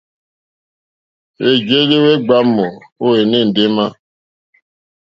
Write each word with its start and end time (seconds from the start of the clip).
Hwèjèelì 1.37 1.95
hwe 2.03 2.13
gbàamù 2.25 2.65
o 3.03 3.07
ene 3.21 3.39
ndema. 3.49 3.85